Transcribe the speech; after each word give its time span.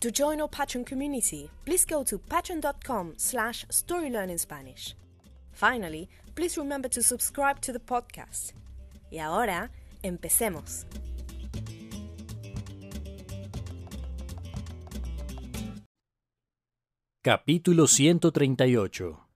To 0.00 0.12
join 0.12 0.40
our 0.40 0.48
Patreon 0.48 0.86
community, 0.86 1.50
please 1.64 1.84
go 1.84 2.04
to 2.04 2.18
patreon.com 2.18 3.14
slash 3.16 3.66
storylearningspanish. 3.66 4.94
Finally, 5.50 6.08
please 6.36 6.56
remember 6.56 6.88
to 6.88 7.02
subscribe 7.02 7.60
to 7.60 7.72
the 7.72 7.80
podcast. 7.80 8.52
Y 9.10 9.18
ahora, 9.18 9.72
empecemos. 10.04 10.86
Capítulo 17.24 17.88
138 17.88 19.28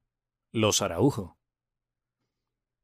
Los 0.52 0.80
Araujo 0.80 1.36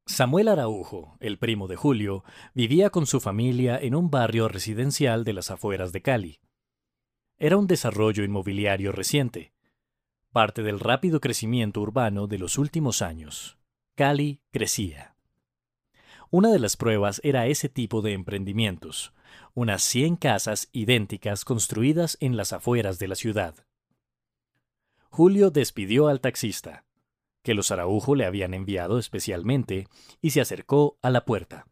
Samuel 0.05 0.49
Araujo, 0.49 1.17
el 1.21 1.39
primo 1.39 1.69
de 1.69 1.77
Julio, 1.77 2.25
vivía 2.55 2.91
con 2.91 3.07
su 3.07 3.21
familia 3.21 3.79
en 3.79 3.95
un 3.95 4.11
barrio 4.11 4.49
residencial 4.49 5.23
de 5.23 5.33
las 5.35 5.53
afueras 5.53 5.93
de 5.93 6.03
Cali. 6.03 6.41
Era 7.41 7.57
un 7.57 7.69
desarrollo 7.69 8.25
inmobiliario 8.25 8.91
reciente, 8.91 9.53
parte 10.33 10.65
del 10.65 10.81
rápido 10.81 11.21
crecimiento 11.21 11.81
urbano 11.81 12.27
de 12.27 12.37
los 12.37 12.59
últimos 12.59 13.01
años. 13.01 13.59
Cali 13.95 14.43
crecía. 14.51 15.15
Una 16.31 16.51
de 16.51 16.59
las 16.59 16.77
pruebas 16.77 17.21
era 17.23 17.47
ese 17.47 17.69
tipo 17.69 18.03
de 18.03 18.13
emprendimientos, 18.13 19.15
unas 19.55 19.83
100 19.85 20.17
casas 20.17 20.69
idénticas 20.73 21.45
construidas 21.45 22.19
en 22.21 22.37
las 22.37 22.53
afueras 22.53 22.99
de 22.99 23.07
la 23.07 23.15
ciudad. 23.15 23.55
Julio 25.09 25.51
despidió 25.51 26.09
al 26.09 26.21
taxista, 26.21 26.85
que 27.43 27.55
los 27.55 27.71
Araujo 27.71 28.17
le 28.17 28.27
habían 28.27 28.53
enviado 28.53 28.99
especialmente, 28.99 29.87
y 30.21 30.31
se 30.31 30.41
acercó 30.41 30.99
a 31.03 31.11
la 31.11 31.25
puerta. 31.25 31.67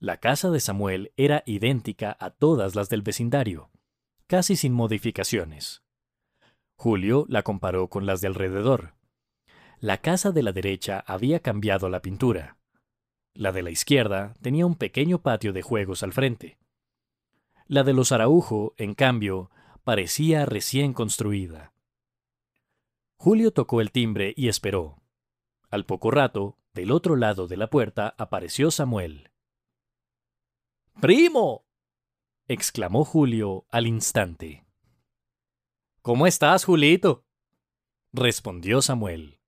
La 0.00 0.18
casa 0.18 0.50
de 0.50 0.58
Samuel 0.58 1.12
era 1.16 1.44
idéntica 1.46 2.16
a 2.18 2.30
todas 2.30 2.74
las 2.74 2.88
del 2.88 3.02
vecindario, 3.02 3.71
casi 4.32 4.56
sin 4.56 4.72
modificaciones. 4.72 5.82
Julio 6.76 7.26
la 7.28 7.42
comparó 7.42 7.90
con 7.90 8.06
las 8.06 8.22
de 8.22 8.28
alrededor. 8.28 8.94
La 9.78 9.98
casa 9.98 10.32
de 10.32 10.42
la 10.42 10.52
derecha 10.52 11.04
había 11.06 11.40
cambiado 11.40 11.90
la 11.90 12.00
pintura. 12.00 12.56
La 13.34 13.52
de 13.52 13.60
la 13.60 13.68
izquierda 13.68 14.32
tenía 14.40 14.64
un 14.64 14.76
pequeño 14.76 15.20
patio 15.20 15.52
de 15.52 15.60
juegos 15.60 16.02
al 16.02 16.14
frente. 16.14 16.56
La 17.66 17.82
de 17.82 17.92
los 17.92 18.10
Araujo, 18.10 18.72
en 18.78 18.94
cambio, 18.94 19.50
parecía 19.84 20.46
recién 20.46 20.94
construida. 20.94 21.74
Julio 23.18 23.50
tocó 23.50 23.82
el 23.82 23.92
timbre 23.92 24.32
y 24.34 24.48
esperó. 24.48 25.02
Al 25.68 25.84
poco 25.84 26.10
rato, 26.10 26.56
del 26.72 26.90
otro 26.90 27.16
lado 27.16 27.48
de 27.48 27.58
la 27.58 27.66
puerta 27.68 28.14
apareció 28.16 28.70
Samuel. 28.70 29.30
¡Primo! 31.02 31.66
Exclamó 32.48 33.04
Julio 33.04 33.66
al 33.70 33.86
instante. 33.86 34.64
¿Cómo 36.02 36.26
estás, 36.26 36.64
Julito? 36.64 37.24
respondió 38.12 38.82
Samuel. 38.82 39.38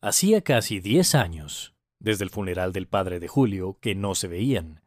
Hacía 0.00 0.42
casi 0.42 0.80
diez 0.80 1.14
años, 1.14 1.74
desde 1.98 2.24
el 2.24 2.30
funeral 2.30 2.72
del 2.72 2.86
padre 2.86 3.20
de 3.20 3.28
Julio, 3.28 3.78
que 3.80 3.94
no 3.94 4.14
se 4.14 4.28
veían. 4.28 4.82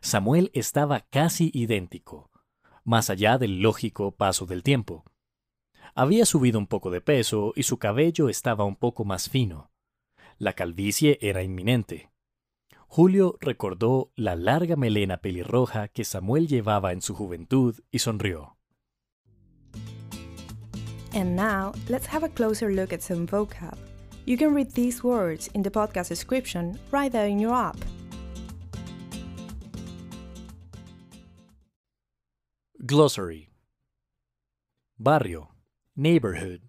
Samuel 0.00 0.50
estaba 0.54 1.00
casi 1.00 1.50
idéntico, 1.54 2.30
más 2.84 3.10
allá 3.10 3.38
del 3.38 3.60
lógico 3.60 4.12
paso 4.12 4.46
del 4.46 4.62
tiempo. 4.62 5.04
Había 5.94 6.26
subido 6.26 6.58
un 6.58 6.66
poco 6.66 6.90
de 6.90 7.00
peso 7.00 7.52
y 7.56 7.64
su 7.64 7.78
cabello 7.78 8.28
estaba 8.28 8.64
un 8.64 8.76
poco 8.76 9.04
más 9.04 9.28
fino. 9.28 9.70
La 10.38 10.52
calvicie 10.52 11.18
era 11.20 11.42
inminente. 11.42 12.10
Julio 12.90 13.36
recordó 13.40 14.10
la 14.16 14.34
larga 14.34 14.74
melena 14.74 15.18
pelirroja 15.18 15.88
que 15.88 16.04
Samuel 16.04 16.48
llevaba 16.48 16.92
en 16.92 17.02
su 17.02 17.14
juventud 17.14 17.76
y 17.90 17.98
sonrió. 18.00 18.56
And 21.12 21.36
now, 21.36 21.72
let's 21.88 22.06
have 22.06 22.24
a 22.24 22.28
closer 22.28 22.70
look 22.72 22.92
at 22.92 23.02
some 23.02 23.26
vocab. 23.26 23.76
You 24.24 24.36
can 24.36 24.54
read 24.54 24.72
these 24.72 25.02
words 25.02 25.48
in 25.54 25.62
the 25.62 25.70
podcast 25.70 26.08
description 26.08 26.78
right 26.90 27.10
there 27.10 27.28
in 27.28 27.38
your 27.38 27.54
app. 27.54 27.76
Glossary 32.84 33.50
Barrio, 34.98 35.54
neighborhood. 35.94 36.62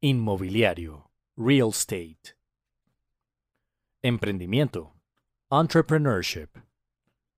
Inmobiliario, 0.00 1.10
real 1.36 1.70
estate. 1.70 2.36
Emprendimiento, 4.02 4.95
entrepreneurship. 5.52 6.48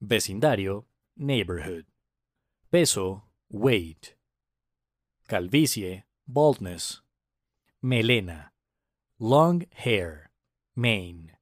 Vecindario, 0.02 0.84
neighborhood. 1.16 1.84
Peso, 2.72 3.24
weight. 3.50 4.14
Calvicie, 5.28 6.04
baldness. 6.26 7.02
Melena, 7.84 8.46
long 9.18 9.64
hair, 9.74 10.30
mane. 10.74 11.32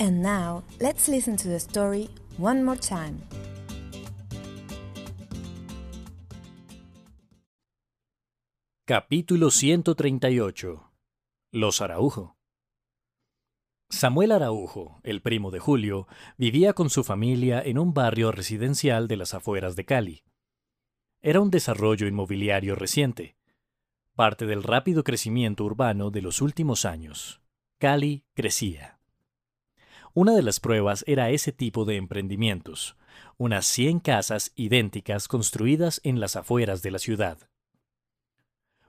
And 0.00 0.22
now, 0.22 0.64
let's 0.80 1.08
listen 1.08 1.36
to 1.36 1.48
the 1.48 1.60
story 1.60 2.08
one 2.36 2.64
more 2.64 2.76
time. 2.76 3.22
Capítulo 8.86 9.50
138 9.50 10.80
Los 11.52 11.80
Araujo 11.80 12.37
Samuel 13.90 14.32
Araujo, 14.32 15.00
el 15.02 15.22
primo 15.22 15.50
de 15.50 15.60
Julio, 15.60 16.08
vivía 16.36 16.74
con 16.74 16.90
su 16.90 17.04
familia 17.04 17.62
en 17.62 17.78
un 17.78 17.94
barrio 17.94 18.32
residencial 18.32 19.08
de 19.08 19.16
las 19.16 19.32
afueras 19.32 19.76
de 19.76 19.86
Cali. 19.86 20.24
Era 21.22 21.40
un 21.40 21.50
desarrollo 21.50 22.06
inmobiliario 22.06 22.74
reciente, 22.74 23.36
parte 24.14 24.44
del 24.44 24.62
rápido 24.62 25.04
crecimiento 25.04 25.64
urbano 25.64 26.10
de 26.10 26.20
los 26.20 26.42
últimos 26.42 26.84
años. 26.84 27.40
Cali 27.78 28.24
crecía. 28.34 29.00
Una 30.12 30.34
de 30.34 30.42
las 30.42 30.60
pruebas 30.60 31.02
era 31.06 31.30
ese 31.30 31.52
tipo 31.52 31.86
de 31.86 31.96
emprendimientos, 31.96 32.96
unas 33.38 33.66
100 33.66 34.00
casas 34.00 34.52
idénticas 34.54 35.28
construidas 35.28 36.00
en 36.04 36.20
las 36.20 36.36
afueras 36.36 36.82
de 36.82 36.90
la 36.90 36.98
ciudad. 36.98 37.38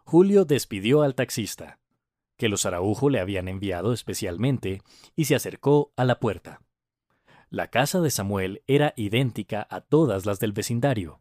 Julio 0.03 0.43
despidió 0.43 1.03
al 1.03 1.15
taxista, 1.15 1.79
que 2.39 2.47
los 2.47 2.65
Araujo 2.65 3.09
le 3.09 3.19
habían 3.19 3.49
enviado 3.49 3.91
especialmente, 3.91 4.81
y 5.13 5.25
se 5.25 5.35
acercó 5.35 5.91
a 5.97 6.05
la 6.05 6.21
puerta. 6.21 6.61
La 7.49 7.67
casa 7.67 7.99
de 7.99 8.09
Samuel 8.09 8.63
era 8.65 8.93
idéntica 8.95 9.67
a 9.69 9.81
todas 9.81 10.25
las 10.25 10.39
del 10.39 10.53
vecindario, 10.53 11.19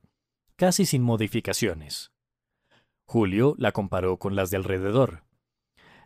casi 0.55 0.87
sin 0.87 1.03
modificaciones. 1.03 2.13
Julio 3.05 3.57
la 3.59 3.73
comparó 3.73 4.19
con 4.19 4.37
las 4.37 4.51
de 4.51 4.59
alrededor. 4.59 5.25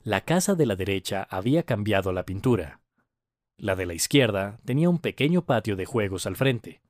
La 0.03 0.23
casa 0.23 0.55
de 0.55 0.65
la 0.65 0.77
derecha 0.77 1.27
había 1.29 1.65
cambiado 1.65 2.13
la 2.13 2.25
pintura. 2.25 2.81
La 3.59 3.77
de 3.77 3.85
la 3.85 3.95
izquierda 3.95 4.61
tenía 4.65 4.89
un 4.89 4.99
pequeño 4.99 5.45
patio 5.45 5.77
de 5.77 5.85
juegos 5.85 6.25
al 6.25 6.37
frente. 6.37 6.81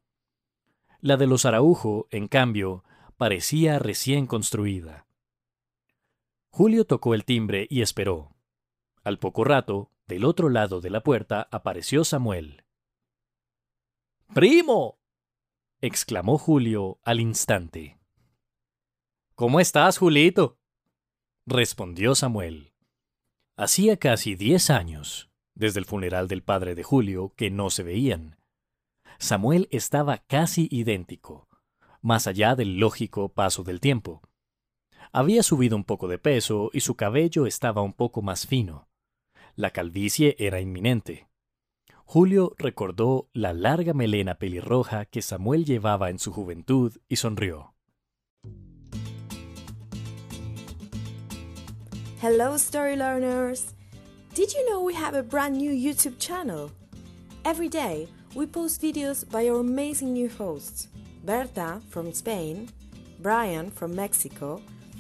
La 1.01 1.17
de 1.17 1.27
los 1.27 1.45
Araujo, 1.45 2.07
en 2.13 2.29
cambio, 2.29 2.85
parecía 3.17 3.81
recién 3.81 4.29
construida. 4.29 5.07
Julio 6.55 6.85
tocó 6.85 7.15
el 7.15 7.25
timbre 7.25 7.67
y 7.71 7.81
esperó. 7.81 8.37
Al 9.05 9.19
poco 9.19 9.43
rato, 9.43 9.91
del 10.07 10.27
otro 10.27 10.51
lado 10.51 10.83
de 10.83 10.91
la 10.91 11.03
puerta 11.03 11.49
apareció 11.51 12.05
Samuel. 12.05 12.65
¡Primo! 14.35 14.99
exclamó 15.81 16.37
Julio 16.37 16.99
al 17.05 17.21
instante. 17.21 17.99
¿Cómo 19.35 19.61
estás, 19.61 19.97
Julito? 19.97 20.59
respondió 21.47 22.15
Samuel. 22.15 22.75
Hacía 23.57 23.97
casi 23.97 24.35
diez 24.35 24.69
años, 24.69 25.31
desde 25.55 25.81
el 25.81 25.87
funeral 25.87 26.29
del 26.29 26.43
padre 26.43 26.75
de 26.75 26.83
Julio, 26.83 27.33
que 27.35 27.51
no 27.51 27.71
se 27.71 27.83
veían. 27.83 28.37
Samuel 29.19 29.69
estaba 29.71 30.19
casi 30.19 30.69
idéntico, 30.71 31.49
más 32.03 32.27
allá 32.27 32.55
del 32.57 32.77
lógico 32.77 33.31
paso 33.31 33.63
del 33.63 33.81
tiempo. 33.81 34.21
Había 35.15 35.43
subido 35.43 35.77
un 35.77 35.85
poco 35.85 36.09
de 36.09 36.17
peso 36.17 36.71
y 36.73 36.81
su 36.81 36.95
cabello 36.95 37.45
estaba 37.45 37.83
un 37.83 37.93
poco 37.93 38.23
más 38.23 38.47
fino. 38.47 38.89
La 39.57 39.71
calvicie 39.71 40.37
era 40.39 40.59
inminente. 40.59 41.29
Julio 42.07 42.55
recordó 42.57 43.29
la 43.35 43.53
larga 43.53 43.93
melena 43.93 44.37
pelirroja 44.37 45.05
que 45.05 45.21
Samuel 45.21 45.67
llevaba 45.67 46.09
en 46.09 46.19
su 46.19 46.33
juventud 46.33 46.97
y 47.11 47.17
sonrió. 47.17 47.75
Hello, 52.23 52.55
story 52.55 52.97
learners! 52.97 53.75
Did 54.35 54.55
you 54.55 54.67
know 54.67 54.83
we 54.83 54.95
have 54.95 55.15
a 55.15 55.23
brand 55.23 55.59
new 55.59 55.73
YouTube 55.73 56.19
channel? 56.19 56.71
Every 57.45 57.69
day, 57.69 58.09
we 58.35 58.47
post 58.47 58.81
videos 58.81 59.27
by 59.31 59.47
our 59.51 59.61
amazing 59.61 60.15
new 60.15 60.31
hosts 60.31 60.89
Berta 61.23 61.83
from 61.91 62.15
Spain, 62.15 62.71
Brian 63.21 63.71
from 63.71 63.95
Mexico, 63.95 64.63